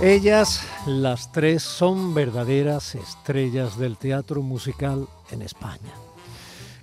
[0.00, 5.92] Ellas, las tres, son verdaderas estrellas del teatro musical en España.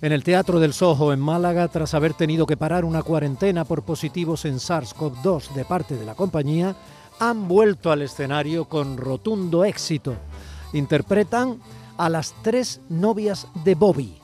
[0.01, 3.83] En el Teatro del Soho en Málaga, tras haber tenido que parar una cuarentena por
[3.83, 6.75] positivos en SARS-CoV-2 de parte de la compañía,
[7.17, 10.15] han vuelto al escenario con rotundo éxito.
[10.73, 11.61] Interpretan
[11.97, 14.17] a las tres novias de Bobby.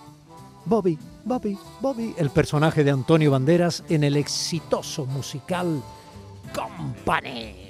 [0.66, 5.82] Bobby, Bobby, Bobby, el personaje de Antonio Banderas en el exitoso musical
[6.54, 7.61] Company.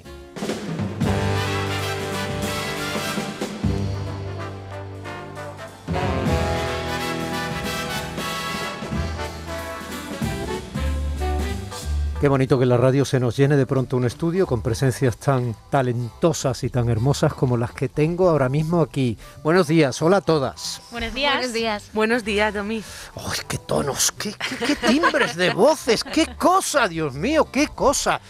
[12.22, 15.56] Qué bonito que la radio se nos llene de pronto un estudio con presencias tan
[15.70, 19.18] talentosas y tan hermosas como las que tengo ahora mismo aquí.
[19.42, 20.80] Buenos días, hola a todas.
[20.92, 21.34] Buenos días.
[21.34, 21.90] Buenos días.
[21.92, 22.80] Buenos días, Domi.
[23.16, 24.12] ¡Ay, qué tonos!
[24.12, 26.04] Qué, qué, qué timbres de voces!
[26.04, 27.48] ¡Qué cosa, Dios mío!
[27.50, 28.20] ¡Qué cosa!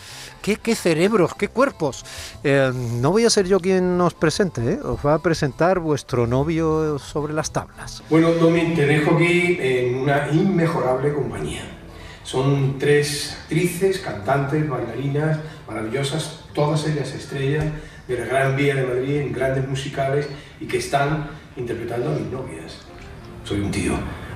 [0.40, 2.02] Qué, qué, cerebros, qué cuerpos.
[2.42, 4.80] Eh, no voy a ser yo quien nos presente, ¿eh?
[4.82, 8.02] os va a presentar vuestro novio sobre las tablas.
[8.08, 11.81] Bueno, Domi, te dejo aquí en una inmejorable compañía.
[12.24, 17.64] Son tres actrices, cantantes, bailarinas, maravillosas, todas ellas estrellas
[18.06, 20.28] de la Gran Vía de Madrid en grandes musicales
[20.60, 22.78] y que están interpretando a mis novias.
[23.44, 23.94] Soy un tío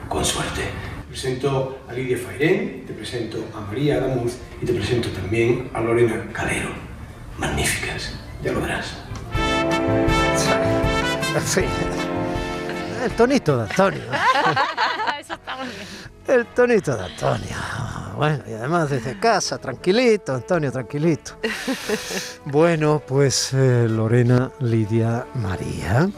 [0.08, 0.62] con suerte.
[0.62, 5.80] Te presento a Lidia Fairén, te presento a María Adamuz y te presento también a
[5.80, 6.70] Lorena Calero.
[7.38, 8.94] Magníficas, ya lo verás.
[11.44, 11.62] Sí.
[13.04, 14.02] El tonito de Antonio.
[15.20, 16.15] Eso está muy bien.
[16.28, 17.56] El tonito de Antonio.
[18.16, 21.32] Bueno, y además desde casa, tranquilito, Antonio, tranquilito.
[22.46, 26.08] Bueno, pues eh, Lorena, Lidia, María.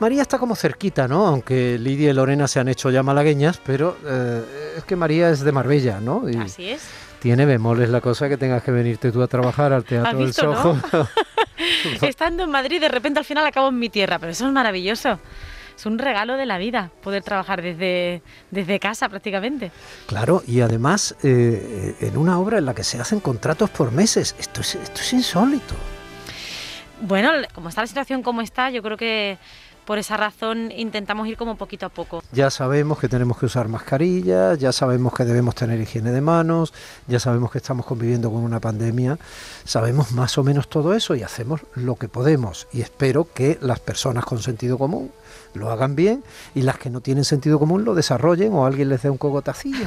[0.00, 1.26] María está como cerquita, ¿no?
[1.26, 5.40] Aunque Lidia y Lorena se han hecho ya malagueñas, pero eh, es que María es
[5.40, 6.28] de Marbella, ¿no?
[6.28, 6.82] Y Así es.
[7.20, 10.46] tiene bemoles la cosa que tengas que venirte tú a trabajar al Teatro ¿Has del
[10.46, 10.62] no?
[10.62, 11.08] Soho.
[12.02, 15.18] Estando en Madrid, de repente al final acabo en mi tierra, pero eso es maravilloso.
[15.76, 19.70] Es un regalo de la vida poder trabajar desde, desde casa prácticamente.
[20.06, 24.34] Claro, y además eh, en una obra en la que se hacen contratos por meses.
[24.38, 25.74] Esto es, esto es insólito.
[27.00, 29.38] Bueno, como está la situación como está, yo creo que
[29.84, 32.22] por esa razón intentamos ir como poquito a poco.
[32.32, 36.72] Ya sabemos que tenemos que usar mascarillas, ya sabemos que debemos tener higiene de manos,
[37.06, 39.18] ya sabemos que estamos conviviendo con una pandemia,
[39.64, 42.68] sabemos más o menos todo eso y hacemos lo que podemos.
[42.72, 45.10] Y espero que las personas con sentido común
[45.54, 49.02] lo hagan bien y las que no tienen sentido común lo desarrollen o alguien les
[49.02, 49.86] dé un cogotacillo.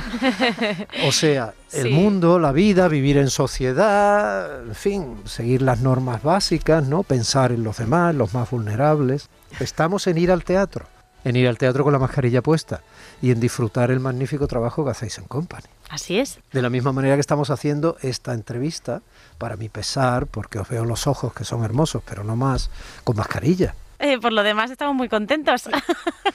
[1.08, 1.90] O sea, el Sí.
[1.94, 7.04] mundo, la vida, vivir en sociedad, en fin, seguir las normas básicas, ¿no?
[7.04, 9.30] Pensar en los demás, los más vulnerables.
[9.60, 10.86] Estamos en ir al teatro,
[11.24, 12.82] en ir al teatro con la mascarilla puesta
[13.22, 15.66] y en disfrutar el magnífico trabajo que hacéis en Company.
[15.90, 16.40] Así es.
[16.52, 19.02] De la misma manera que estamos haciendo esta entrevista,
[19.38, 22.70] para mi pesar, porque os veo los ojos que son hermosos, pero no más,
[23.04, 23.76] con mascarilla.
[24.16, 25.64] Eh, por lo demás estamos muy contentos.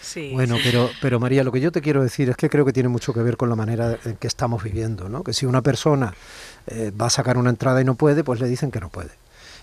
[0.01, 0.33] Sí.
[0.41, 2.89] Bueno, pero, pero María, lo que yo te quiero decir es que creo que tiene
[2.89, 5.23] mucho que ver con la manera en que estamos viviendo, ¿no?
[5.23, 6.15] Que si una persona
[6.67, 9.11] eh, va a sacar una entrada y no puede, pues le dicen que no puede.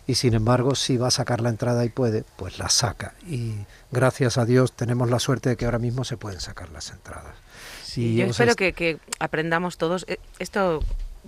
[0.06, 3.13] Y sin embargo, si va a sacar la entrada y puede, pues la saca.
[3.28, 3.56] Y
[3.91, 7.35] gracias a Dios tenemos la suerte de que ahora mismo se pueden sacar las entradas.
[7.84, 10.06] Sí, Y yo espero que aprendamos todos.
[10.07, 10.81] Eh, Esto,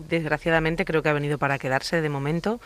[0.08, 2.60] desgraciadamente, creo que ha venido para quedarse de momento.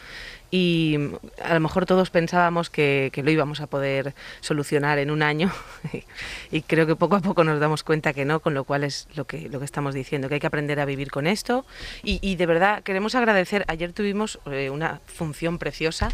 [0.52, 0.98] Y
[1.44, 5.52] a lo mejor todos pensábamos que, que lo íbamos a poder solucionar en un año.
[6.52, 9.08] y creo que poco a poco nos damos cuenta que no, con lo cual es
[9.16, 11.66] lo que, lo que estamos diciendo, que hay que aprender a vivir con esto.
[12.04, 13.66] Y, de verdad, queremos agradecer.
[13.68, 16.12] Ayer tuvimos eh, una función preciosa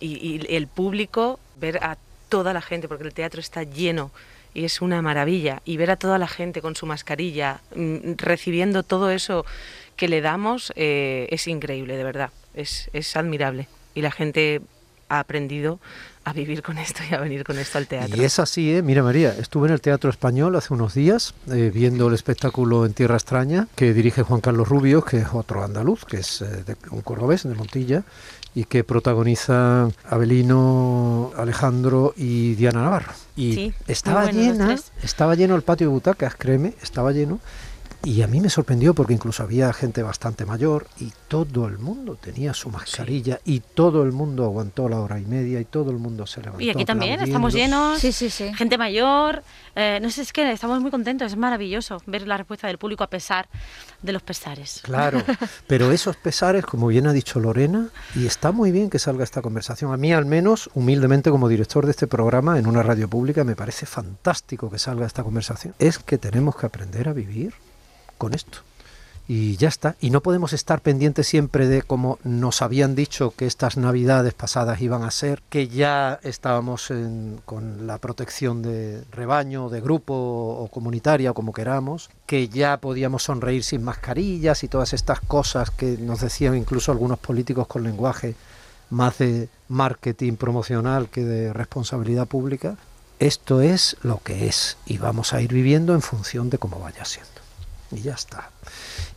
[0.00, 0.14] y,
[0.48, 4.10] y el público, ver a toda la gente, porque el teatro está lleno
[4.54, 5.62] y es una maravilla.
[5.64, 9.44] Y ver a toda la gente con su mascarilla, mm, recibiendo todo eso
[9.96, 12.30] que le damos, eh, es increíble, de verdad.
[12.54, 13.68] Es, es admirable.
[13.94, 14.60] Y la gente
[15.08, 15.78] ha aprendido
[16.24, 18.16] a vivir con esto y a venir con esto al teatro.
[18.16, 18.80] Y es así, ¿eh?
[18.82, 22.94] Mira María, estuve en el Teatro Español hace unos días eh, viendo el espectáculo En
[22.94, 26.76] Tierra Extraña que dirige Juan Carlos Rubio, que es otro andaluz, que es eh, de-
[26.90, 28.04] un cordobés de Montilla,
[28.54, 33.12] y que protagoniza Abelino, Alejandro y Diana Navarro.
[33.36, 37.40] Y Sí, estaba los llena, estaba lleno el patio de butacas, créeme, estaba lleno.
[38.04, 42.16] Y a mí me sorprendió porque incluso había gente bastante mayor y todo el mundo
[42.20, 45.98] tenía su mascarilla y todo el mundo aguantó la hora y media y todo el
[45.98, 46.60] mundo se levantó.
[46.64, 48.52] Y aquí también estamos llenos, Sí, sí, sí.
[48.54, 49.44] gente mayor.
[49.76, 53.04] eh, no sé, es que estamos muy contentos, es maravilloso ver la respuesta del público
[53.04, 53.48] a pesar
[54.02, 54.80] de los pesares.
[54.82, 55.22] Claro,
[55.68, 59.42] pero esos pesares, como bien ha dicho Lorena, y está muy bien que salga esta
[59.42, 59.92] conversación.
[59.92, 63.54] A mí, al menos, humildemente como director de este programa en una radio pública, me
[63.54, 65.72] parece fantástico que salga esta conversación.
[65.78, 67.54] Es que tenemos que aprender a vivir
[68.22, 68.58] con esto.
[69.26, 69.96] Y ya está.
[70.00, 74.80] Y no podemos estar pendientes siempre de como nos habían dicho que estas navidades pasadas
[74.80, 76.92] iban a ser, que ya estábamos
[77.44, 83.64] con la protección de rebaño, de grupo o comunitaria, como queramos, que ya podíamos sonreír
[83.64, 88.36] sin mascarillas y todas estas cosas que nos decían incluso algunos políticos con lenguaje
[88.90, 92.76] más de marketing promocional que de responsabilidad pública.
[93.18, 97.04] Esto es lo que es y vamos a ir viviendo en función de cómo vaya
[97.04, 97.41] siendo.
[97.92, 98.50] Y ya está.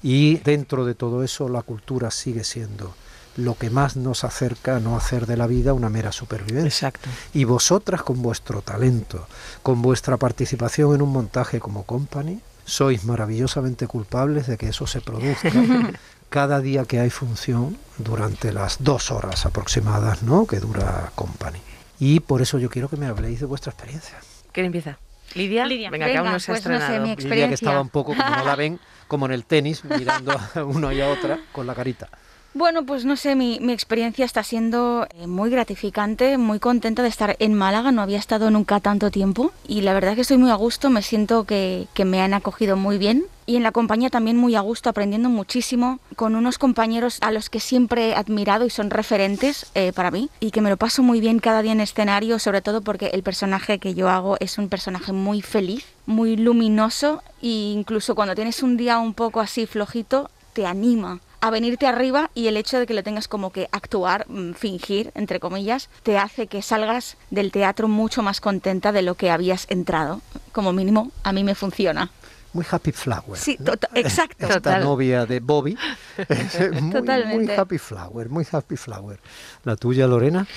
[0.04, 2.94] Y dentro de todo eso la cultura sigue siendo
[3.38, 6.88] lo que más nos acerca a no hacer de la vida una mera supervivencia.
[6.90, 7.10] Exacto.
[7.34, 9.28] Y vosotras con vuestro talento,
[9.62, 15.02] con vuestra participación en un montaje como company, sois maravillosamente culpables de que eso se
[15.02, 15.52] produzca
[16.30, 20.48] cada día que hay función durante las dos horas aproximadas ¿no?
[20.48, 21.60] que dura company.
[22.00, 24.18] Y por eso yo quiero que me habléis de vuestra experiencia.
[24.52, 24.98] ¿Quién empieza?
[25.34, 25.66] ¿Lidia?
[25.66, 25.90] Lidia.
[25.90, 27.08] Venga, que aún no se ha pues no sé, estrenado.
[27.08, 30.32] mi Lidia que estaba un poco, como no la ven, como en el tenis, mirando
[30.32, 32.10] a uno y a otra con la carita.
[32.58, 37.10] Bueno, pues no sé, mi, mi experiencia está siendo eh, muy gratificante, muy contenta de
[37.10, 40.50] estar en Málaga, no había estado nunca tanto tiempo y la verdad que estoy muy
[40.50, 44.10] a gusto, me siento que, que me han acogido muy bien y en la compañía
[44.10, 48.66] también muy a gusto, aprendiendo muchísimo con unos compañeros a los que siempre he admirado
[48.66, 51.74] y son referentes eh, para mí y que me lo paso muy bien cada día
[51.74, 55.86] en escenario, sobre todo porque el personaje que yo hago es un personaje muy feliz,
[56.06, 61.52] muy luminoso e incluso cuando tienes un día un poco así flojito, te anima a
[61.52, 65.40] venirte arriba y el hecho de que lo tengas como que actuar, mm, fingir, entre
[65.40, 70.22] comillas, te hace que salgas del teatro mucho más contenta de lo que habías entrado.
[70.52, 72.10] Como mínimo, a mí me funciona.
[72.54, 73.38] Muy happy flower.
[73.38, 73.74] Sí, ¿no?
[73.74, 74.38] tota- exacto.
[74.48, 74.84] Esta Total.
[74.84, 75.78] novia de Bobby.
[76.18, 79.20] es muy, happy flower, muy happy flower.
[79.66, 80.48] La tuya, Lorena.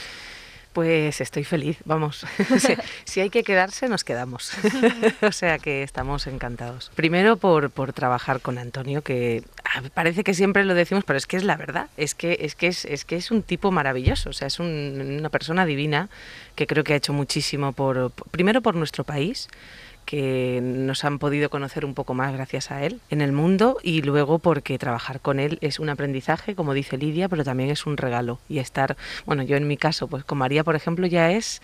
[0.78, 2.24] Pues estoy feliz, vamos.
[3.04, 4.52] si, hay que quedarse, nos quedamos.
[5.22, 6.92] o sea que estamos encantados.
[6.94, 11.26] Primero por, por trabajar con Antonio, que ah, parece que siempre lo decimos, pero es
[11.26, 11.88] que es la verdad.
[11.96, 15.16] Es que es, que es, es, que es un tipo maravilloso, o sea, es un-
[15.18, 16.10] una persona divina
[16.54, 19.48] que creo que ha hecho muchísimo por, primero por nuestro país
[20.08, 24.00] que nos han podido conocer un poco más gracias a él en el mundo y
[24.00, 27.98] luego porque trabajar con él es un aprendizaje, como dice Lidia, pero también es un
[27.98, 28.96] regalo y estar,
[29.26, 31.60] bueno, yo en mi caso, pues con María, por ejemplo, ya es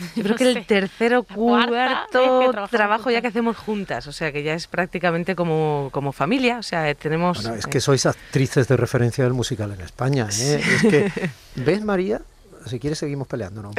[0.16, 4.32] yo creo No que sé, el tercero, cuarto trabajo ya que hacemos juntas, o sea
[4.32, 7.42] que ya es prácticamente como, como familia, o sea, tenemos...
[7.42, 10.28] Bueno, es eh, que sois actrices de referencia del musical en España.
[10.32, 10.62] ¿eh?
[10.76, 12.22] Es que, ¿ves, María?
[12.66, 13.72] Si quieres seguimos peleando, ¿no?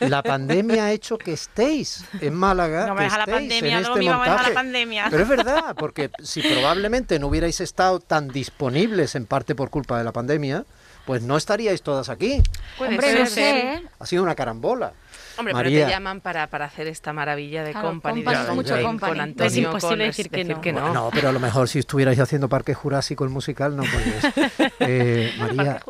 [0.00, 3.76] La pandemia ha hecho que estéis en Málaga, No me que deja la estéis pandemia,
[3.76, 5.06] en no este me iba a dejar la pandemia.
[5.10, 9.98] Pero es verdad, porque si probablemente no hubierais estado tan disponibles en parte por culpa
[9.98, 10.64] de la pandemia,
[11.04, 12.42] pues no estaríais todas aquí.
[12.78, 13.82] puede Hombre, no sé.
[13.98, 14.92] Ha sido una carambola.
[15.40, 15.78] Hombre, María.
[15.78, 18.82] pero te llaman para, para hacer esta maravilla de Claro, company, company, de mucho con
[18.84, 19.20] company.
[19.20, 20.94] Antonio, Es imposible con- decir que no.
[20.94, 24.70] No, pero a lo mejor si estuvierais haciendo Parque Jurásico el musical, no podríais.
[24.80, 25.80] Eh, María,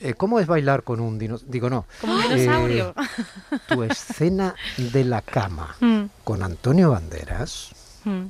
[0.00, 1.52] eh, ¿cómo es bailar con un dinosaurio?
[1.52, 1.86] Digo, no.
[2.00, 2.94] Como un Eh, dinosaurio.
[3.68, 7.70] tu escena de la cama Mm, con Antonio Banderas.
[8.04, 8.26] mm.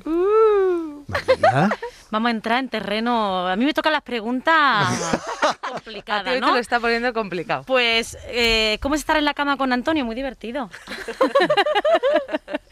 [1.07, 1.69] María,
[2.13, 3.47] Vamos a entrar en terreno.
[3.47, 4.53] A mí me tocan las preguntas
[5.41, 6.51] A ti complicadas, te ¿no?
[6.51, 7.63] lo está poniendo complicado.
[7.63, 10.05] Pues, eh, ¿cómo es estar en la cama con Antonio?
[10.05, 10.69] Muy divertido.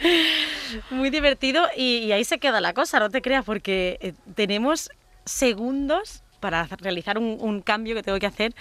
[0.92, 4.92] Muy divertido y, y ahí se queda la cosa, no te creas, porque eh, tenemos
[5.26, 8.54] segundos para realizar un, cambio que tengo que hacer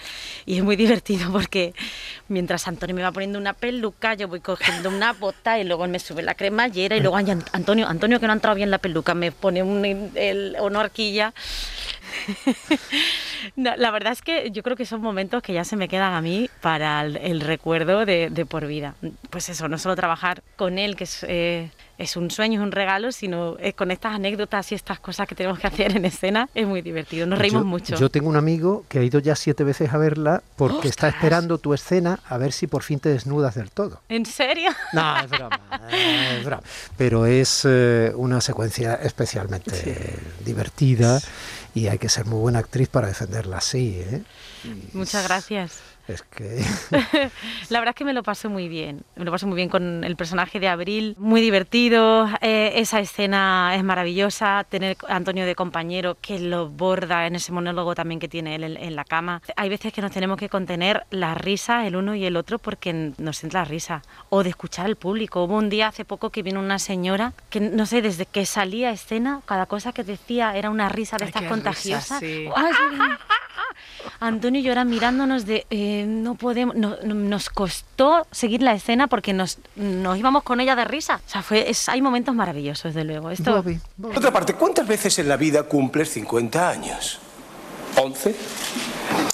[0.45, 1.73] y es muy divertido porque
[2.29, 5.99] mientras Antonio me va poniendo una peluca, yo voy cogiendo una bota y luego me
[5.99, 8.77] sube la cremallera y luego "Ay, Ant- Antonio, Antonio que no ha entrado bien la
[8.77, 9.83] peluca, me pone un,
[10.15, 11.33] el, una horquilla.
[13.55, 16.21] La verdad es que yo creo que son momentos que ya se me quedan a
[16.21, 18.95] mí para el, recuerdo de, de por vida.
[19.29, 21.69] Pues eso, no solo trabajar con él, que es, eh,
[22.01, 25.35] es un sueño, es un regalo, sino eh, con estas anécdotas y estas cosas que
[25.35, 27.95] tenemos que hacer en escena, es muy divertido, nos reímos yo, mucho.
[27.95, 31.57] Yo tengo un amigo que ha ido ya siete veces a verla porque está esperando
[31.57, 34.01] tu escena a ver si por fin te desnudas del todo.
[34.09, 34.71] ¿En serio?
[34.93, 35.59] No, es broma,
[35.91, 36.63] es broma.
[36.97, 41.19] Pero es eh, una secuencia especialmente divertida
[41.73, 43.99] y hay que ser muy buena actriz para defenderla así.
[43.99, 44.23] ¿eh?
[44.93, 45.79] Muchas gracias.
[46.07, 46.63] Es que...
[47.69, 49.03] la verdad es que me lo paso muy bien.
[49.15, 51.15] Me lo paso muy bien con el personaje de Abril.
[51.17, 52.27] Muy divertido.
[52.41, 54.65] Eh, esa escena es maravillosa.
[54.69, 58.77] Tener a Antonio de compañero que lo borda en ese monólogo también que tiene él
[58.77, 59.41] en, la cama.
[59.55, 63.13] Hay veces que nos tenemos que contener la risa el uno y el otro porque
[63.17, 64.01] nos entra la risa.
[64.29, 65.43] O de escuchar al público.
[65.43, 68.89] Hubo un día hace poco que vino una señora que, no sé, desde que salía
[68.89, 72.21] a escena, cada cosa que decía era una risa de estas contagiosas.
[74.19, 79.33] Antonio y yo era mirándonos de eh, no podemos, nos costó seguir la escena porque
[79.33, 81.21] nos, nos íbamos con ella de risa.
[81.25, 83.31] O sea, fue, hay momentos maravillosos, desde luego.
[83.31, 83.63] Esto...
[84.15, 87.19] Otra parte, ¿cuántas veces en la vida cumples 50 años?
[87.95, 88.35] ¿11?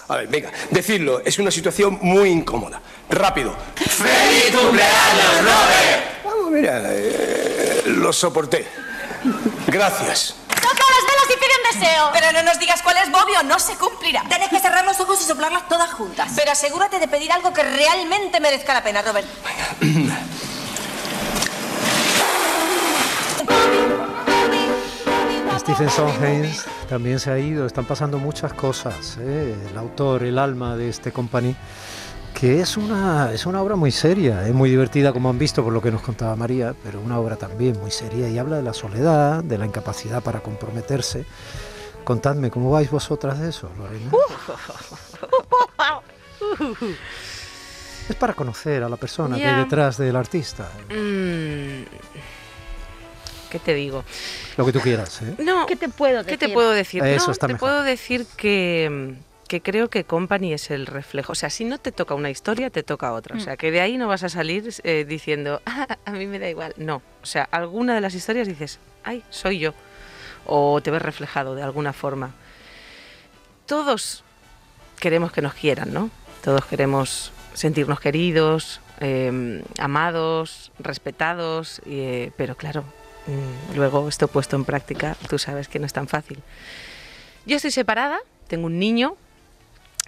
[0.10, 2.82] A ver, venga, decirlo, es una situación muy incómoda.
[3.10, 3.56] Rápido.
[3.76, 6.24] ¡Feliz cumpleaños, Robert!
[6.24, 8.66] Vamos, mira, eh, lo soporté.
[9.68, 10.36] Gracias.
[10.48, 12.10] ¡Toca las velas y pide un deseo!
[12.14, 14.24] Pero no nos digas cuál es, Bobio, no se cumplirá.
[14.28, 16.32] Tienes que cerrar los ojos y soplarlas todas juntas.
[16.36, 19.28] Pero asegúrate de pedir algo que realmente merezca la pena, Robert.
[25.60, 26.54] Stephen Sondheim
[26.88, 29.18] también se ha ido, están pasando muchas cosas.
[29.20, 29.54] ¿eh?
[29.70, 31.58] El autor, el alma de este company
[32.40, 35.74] que es una, es una obra muy seria, es muy divertida como han visto por
[35.74, 38.76] lo que nos contaba María, pero una obra también muy seria y habla de la
[38.76, 41.26] soledad, de la incapacidad para comprometerse.
[42.04, 44.12] Contadme, ¿cómo vais vosotras de eso, Lorena?
[48.08, 50.70] es para conocer a la persona que hay detrás del artista.
[50.90, 51.86] Mm.
[53.50, 54.04] ¿Qué te digo?
[54.58, 55.34] Lo que tú quieras, ¿eh?
[55.40, 56.38] No, ¿qué te puedo decir?
[56.38, 57.04] ¿Qué te puedo decir?
[57.04, 59.18] Eso te puedo decir que
[59.48, 61.32] que creo que Company es el reflejo.
[61.32, 63.36] O sea, si no te toca una historia, te toca otra.
[63.36, 63.42] O mm.
[63.42, 66.50] sea, que de ahí no vas a salir eh, diciendo, ah, a mí me da
[66.50, 66.74] igual.
[66.78, 67.02] No.
[67.22, 69.74] O sea, alguna de las historias dices, ay, soy yo.
[70.46, 72.32] O te ves reflejado de alguna forma.
[73.66, 74.24] Todos
[75.00, 76.10] queremos que nos quieran, ¿no?
[76.44, 82.84] Todos queremos sentirnos queridos, em, amados, respetados, eh, pero claro,
[83.26, 86.42] mm, luego esto puesto en práctica, tú sabes que no es tan fácil.
[87.46, 89.18] Yo estoy separada, tengo un niño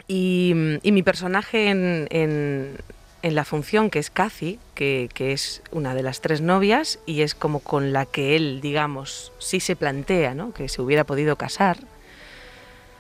[0.10, 2.78] y, mi personaje en,
[3.22, 7.60] la función, que es Cathy, que, es una de las tres novias y es como
[7.60, 10.52] con la que él, digamos, sí se plantea, ¿no?
[10.52, 11.78] que se hubiera podido casar.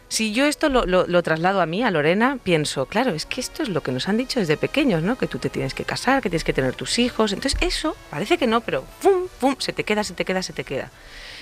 [0.07, 3.69] Si yo esto lo, traslado a mí, a Lorena, pienso, claro, es que esto es
[3.69, 5.19] lo que nos han dicho desde pequeños, ¿no?
[5.19, 7.31] Que tú te tienes que casar, que tienes que tener tus hijos.
[7.31, 9.55] Entonces eso, parece que no, pero ¡pum, pum!
[9.59, 10.89] Se te queda, se te queda, se te queda.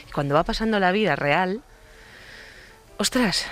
[0.05, 1.61] Y cuando va pasando la vida real,
[2.97, 3.45] ostras,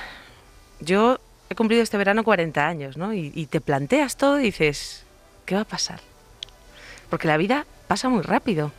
[0.81, 3.14] yo he cumplido este verano 40 años, ¿no?
[3.14, 5.04] Y, te planteas todo y dices,
[5.46, 6.00] ¿qué va a pasar?
[7.10, 8.72] Porque la vida pasa muy rápido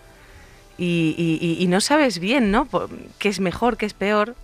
[0.79, 2.69] y, no sabes bien, ¿no?
[3.19, 4.35] ¿Qué es mejor, qué es peor?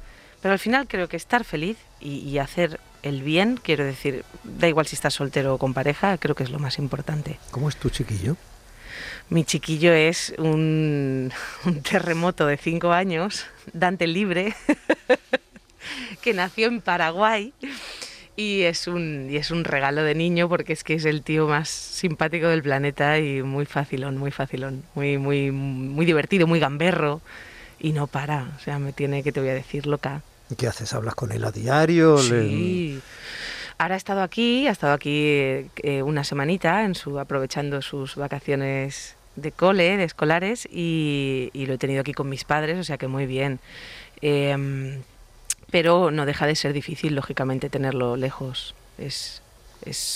[0.40, 4.86] Pero al final creo que estar feliz y, hacer el bien, quiero decir, da igual
[4.86, 7.38] si estás soltero o con pareja, creo que es lo más importante.
[7.50, 8.36] ¿Cómo es tu chiquillo?
[9.28, 11.32] Mi chiquillo es un,
[11.64, 14.54] un terremoto de cinco años, Dante Libre,
[16.22, 17.52] que nació en Paraguay
[18.36, 21.46] y es un y es un regalo de niño porque es que es el tío
[21.46, 27.20] más simpático del planeta y muy facilón, muy facilón, muy muy muy divertido, muy gamberro
[27.78, 30.22] y no para, o sea, me tiene que te voy a decir loca.
[30.56, 30.92] ¿Qué haces?
[30.94, 32.18] ¿Hablas con él a diario?
[32.18, 33.00] Sí.
[33.78, 39.16] Ahora ha estado aquí, ha estado aquí eh, una semanita en su aprovechando sus vacaciones
[39.34, 43.08] de cole, de escolares y, lo he tenido aquí con mis padres, o sea que
[43.08, 43.58] muy bien.
[44.20, 45.02] Em,
[45.72, 48.76] pero no deja de ser difícil, lógicamente, tenerlo lejos.
[48.98, 49.42] Es,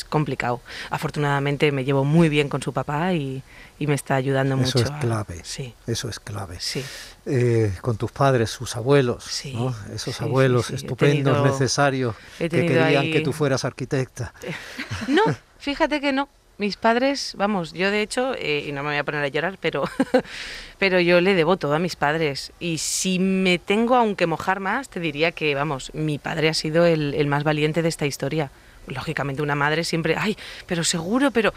[0.09, 0.61] complicado.
[0.91, 3.43] Afortunadamente me llevo muy bien con su papá y,
[3.81, 4.79] me está ayudando mucho.
[4.79, 5.41] Eso es clave.
[5.43, 5.75] Sí.
[5.89, 6.59] Eso es clave.
[6.61, 6.85] Sí.
[7.25, 9.59] Eh, con tus padres, sus abuelos, sí.
[9.93, 14.33] esos abuelos estupendos, necesarios, que querían que tú fueras arquitecta.
[15.09, 15.23] No,
[15.59, 19.05] fíjate que no mis padres, vamos, yo de hecho, eh, y no me voy a
[19.05, 19.85] poner a llorar, pero,
[20.79, 22.53] pero yo le debo todo a mis padres.
[22.61, 26.87] Y si me tengo aunque mojar más, te diría que, vamos, mi padre ha sido
[26.87, 28.51] el, más valiente de esta historia.
[28.87, 30.37] Lógicamente una madre siempre, ay,
[30.67, 31.53] pero seguro, pero...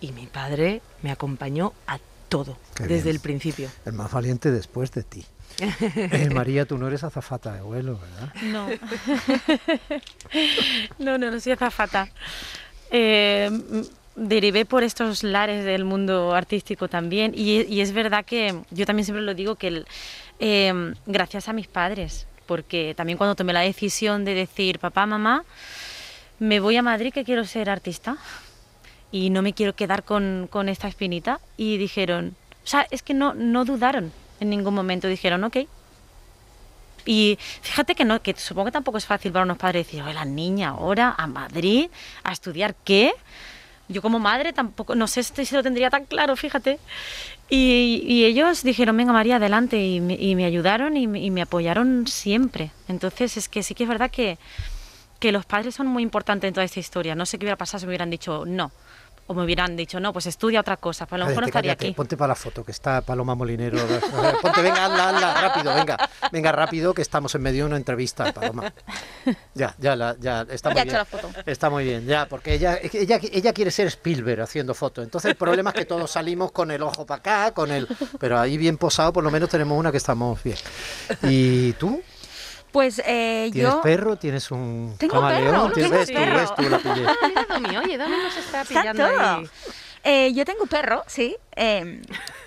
[0.00, 3.70] Y mi padre me acompañó a todo, desde el principio.
[3.86, 5.24] El más valiente después de ti.
[5.56, 8.34] Eh, María, tú no eres azafata de vuelo, ¿verdad?
[8.42, 8.68] No.
[10.98, 12.08] no, no, no soy azafata.
[12.90, 13.50] Eh,
[14.16, 17.32] derivé por estos lares del mundo artístico también.
[17.34, 19.84] Y, es verdad que yo también siempre lo digo que
[20.38, 25.44] em, gracias a mis padres, porque también cuando tomé la decisión de decir, papá, mamá,
[26.38, 28.16] me voy a Madrid que quiero ser artista
[29.12, 33.14] y no me quiero quedar con, con esta espinita y dijeron, o sea, es que
[33.14, 35.58] no, no dudaron en ningún momento, dijeron, ok,
[37.06, 40.14] Y fíjate que no, que supongo que tampoco es fácil para unos padres decir, oye,
[40.14, 41.90] la niña ahora a Madrid
[42.22, 43.12] a estudiar qué.
[43.88, 46.78] Yo como madre tampoco, no sé si lo tendría tan claro, fíjate.
[47.50, 52.70] Y, ellos dijeron, venga María, adelante, y me, ayudaron y me, apoyaron siempre.
[52.88, 54.38] Entonces es que sí que es verdad que,
[55.20, 57.14] que los padres son muy importantes en toda esta historia.
[57.14, 58.72] No sé qué hubiera pasado si me hubieran dicho no
[59.26, 61.72] o me hubieran dicho, no, pues estudia otra cosa, pues a lo mejor no estaría
[61.72, 61.92] aquí.
[61.92, 63.78] Ponte para la foto, que está Paloma Molinero.
[64.42, 68.32] Ponte, venga, hazla, hazla, rápido, venga, venga, rápido, que estamos en medio de una entrevista,
[68.32, 68.72] Paloma.
[69.54, 70.96] Ya, ya, ya, está muy bien.
[71.46, 75.04] Está muy bien, ya, porque ella, ella, ella quiere ser Spielberg haciendo fotos.
[75.04, 77.88] Entonces el problema es que todos salimos con el ojo para acá, con el...
[78.18, 80.58] Pero ahí bien posado, por lo menos tenemos una que estamos bien.
[81.22, 82.02] ¿Y tú?
[82.74, 84.16] Pues eh, ¿Tienes perro?
[84.16, 85.70] ¿Tienes un ¿Tengo camaleón?
[85.70, 86.80] Perro, ¿Ves tú, ves tú la?
[87.08, 89.48] Ah, Domi, oye, Domi nos está pillando ahí.
[90.02, 91.36] Eh, yo tengo perro, sí.
[91.54, 92.02] Eh,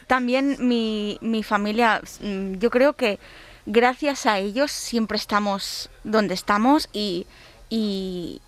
[0.05, 3.19] también mi, mi familia, mm, yo creo que
[3.65, 7.25] gracias a ellos siempre estamos donde estamos y,
[7.69, 8.41] y,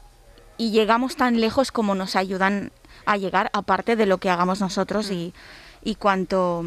[0.58, 2.74] y, llegamos tan lejos como nos ayudan
[3.06, 5.34] a llegar, aparte de lo que hagamos nosotros y,
[5.82, 6.66] y cuánto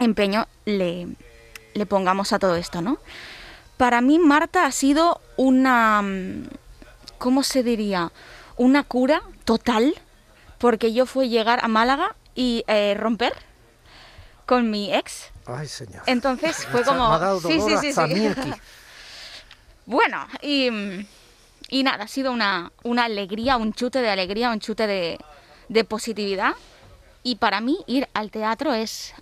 [0.00, 1.08] empeño le,
[1.74, 2.96] le pongamos a todo esto, ¿no?
[3.76, 6.48] Para mí Marta ha sido una, mm,
[7.18, 8.12] ¿cómo se diría?
[8.56, 9.94] Una cura total,
[10.58, 13.34] porque yo fui llegar a Málaga y eh, romper
[14.46, 15.30] con mi ex.
[15.46, 16.02] Ay, señor.
[16.06, 17.40] Entonces fue como...
[17.40, 18.00] sí, sí, sí,
[19.86, 20.70] bueno, y,
[21.68, 25.18] y, nada, ha sido una, una, alegría, un chute de alegría, un chute de,
[25.68, 26.54] de positividad.
[27.22, 29.14] Y para mí ir al teatro es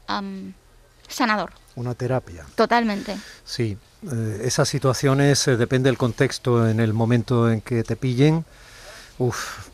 [1.08, 1.52] sanador.
[1.74, 2.44] Una terapia.
[2.54, 3.16] Totalmente.
[3.44, 3.76] Sí,
[4.10, 8.44] eh, esas situaciones, eh, depende del contexto, en el momento en que te pillen,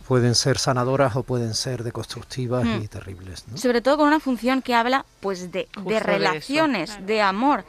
[0.07, 2.89] pueden ser sanadoras o pueden ser deconstructivas y hmm.
[2.89, 3.45] terribles.
[3.55, 5.69] Sobre todo con una función que habla pues de,
[6.01, 7.65] relaciones, de, amor,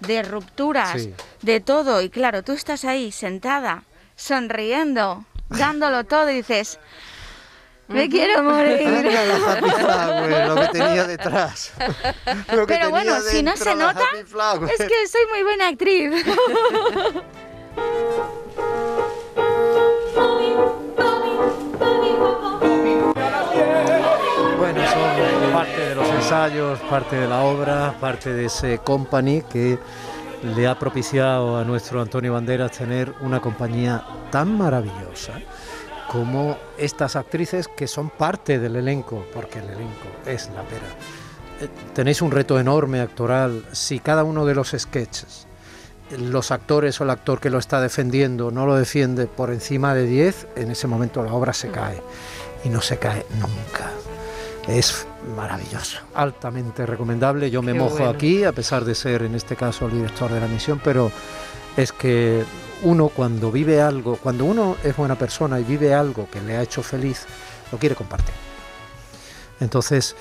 [0.00, 1.08] de rupturas,
[1.42, 2.00] de todo.
[2.02, 3.84] Y claro, tú estás ahí sentada,
[4.16, 6.78] sonriendo, dándolo todo y dices...
[7.88, 8.82] Me quiero morir.
[10.46, 11.72] lo que tenía detrás.
[12.66, 16.24] Pero bueno, si no se nota, es que soy muy buena actriz.
[24.58, 29.78] Bueno, son parte de los ensayos, parte de la obra, parte de ese company que
[30.42, 35.40] le ha propiciado a nuestro Antonio Banderas tener una compañía tan maravillosa
[36.10, 40.86] como estas actrices que son parte del elenco, porque el elenco es la pera.
[41.60, 45.46] Eh, tenéis un reto enorme actoral si cada uno de los sketches,
[46.16, 50.06] los actores o el actor que lo está defendiendo no lo defiende por encima de
[50.06, 52.02] 10, en ese momento la obra se cae
[52.64, 53.90] y no se cae nunca.
[54.66, 57.50] Es maravilloso, altamente recomendable.
[57.50, 60.46] Yo me mojo aquí, a pesar de ser en este caso el director de la
[60.46, 61.10] misión, pero
[61.76, 62.44] es que
[62.82, 66.62] uno cuando vive algo, cuando uno es buena persona y vive algo que le ha
[66.62, 67.26] hecho feliz,
[67.72, 68.34] lo quiere compartir.
[69.60, 70.16] Entonces,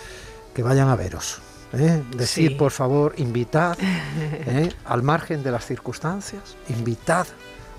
[0.53, 1.39] que vayan a veros.
[1.73, 2.01] ¿eh?
[2.15, 4.71] Decir, por favor, invitad, ¿eh?
[4.85, 7.27] al margen de las circunstancias, invitad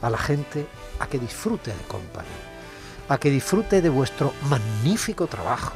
[0.00, 0.66] a la gente
[1.00, 2.30] a que disfrute de compañía,
[3.08, 5.74] a que disfrute de vuestro magnífico trabajo,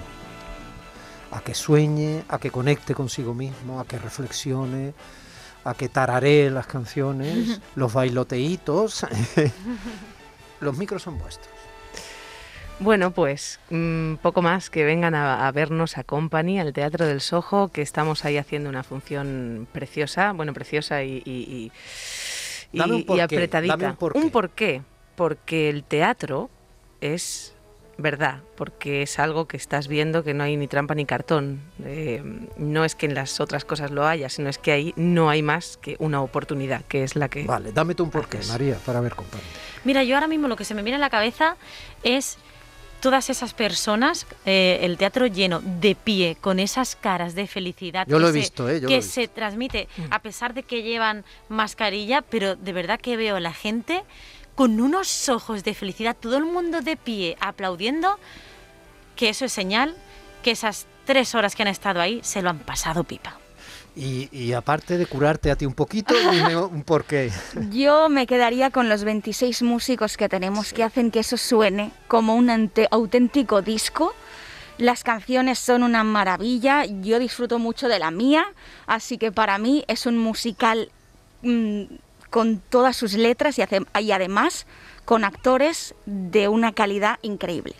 [1.32, 4.94] a que sueñe, a que conecte consigo mismo, a que reflexione,
[5.64, 9.06] a que tararé las canciones, los bailoteitos.
[10.60, 11.52] los micros son vuestros.
[12.78, 17.20] Bueno, pues un mm, poco más que vengan a, vernos a Company, al Teatro del
[17.20, 21.70] Sojo, que estamos ahí haciendo una función preciosa, bueno, preciosa y, y,
[22.72, 23.96] y, apretadita.
[24.14, 24.82] un porqué,
[25.14, 26.50] porque el teatro
[27.00, 27.51] es
[27.98, 31.60] verdad, porque es algo que estás viendo que no hay ni trampa ni cartón.
[31.84, 32.22] Eh,
[32.56, 35.42] no es que en las otras cosas lo haya, sino es que ahí no hay
[35.42, 37.44] más que una oportunidad, que es la que...
[37.44, 39.44] Vale, dame tú un porqué, María, para ver, compadre.
[39.84, 41.56] Mira, yo ahora mismo lo que se me viene a la cabeza
[42.02, 42.38] es
[43.02, 48.16] todas esas personas, eh, el teatro lleno, de pie, con esas caras de felicidad yo
[48.16, 50.02] que, lo he visto, eh, que se transmite, mm.
[50.10, 54.04] a pesar de que llevan mascarilla, pero de verdad que veo la gente
[54.54, 58.18] con unos ojos de felicidad, todo el mundo de pie aplaudiendo,
[59.16, 59.96] que eso es señal
[60.42, 63.38] que esas tres horas que han estado ahí se lo han pasado pipa.
[63.94, 67.30] Y, aparte de curarte a ti un poquito, dime un porqué.
[67.70, 72.34] Yo me quedaría con los 26 músicos que tenemos que hacen que eso suene como
[72.34, 74.14] un auténtico disco.
[74.78, 78.46] Las canciones son una maravilla, yo disfruto mucho de la mía,
[78.86, 80.90] así que para mí es un musical
[81.42, 81.82] mm,
[82.32, 83.62] con todas sus letras y,
[84.00, 84.66] y además
[85.04, 87.74] con actores de una calidad increíble.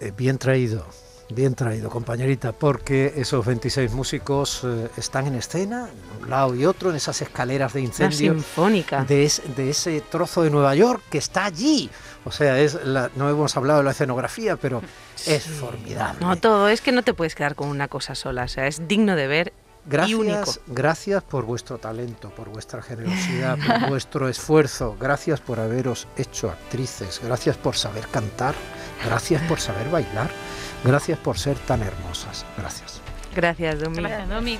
[0.00, 0.86] Eh, bien traído,
[1.30, 6.64] Bien traído, compañerita, porque esos 26 músicos eh, están en escena, de un lado y
[6.64, 8.32] otro, en esas escaleras de incendio.
[8.32, 9.04] sinfónica.
[9.04, 11.90] De, de, ese trozo de Nueva York que está allí.
[12.24, 14.80] O sea, es la, no hemos hablado de la escenografía, pero
[15.26, 16.18] es formidable.
[16.24, 18.88] No, todo, es que no te puedes quedar con una cosa sola, o sea, es
[18.88, 19.52] digno de ver
[19.88, 24.96] Gracias, gracias por vuestro talento, por vuestra generosidad, por vuestro esfuerzo.
[25.00, 27.20] Gracias por haberos hecho actrices.
[27.24, 28.54] Gracias por saber cantar.
[29.06, 30.30] Gracias por saber bailar.
[30.84, 32.44] Gracias por ser tan hermosas.
[32.58, 33.00] Gracias.
[33.34, 34.02] Gracias, Domi.
[34.02, 34.58] Gracias, Domi.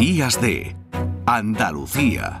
[0.00, 0.76] Días de
[1.26, 2.40] Andalucía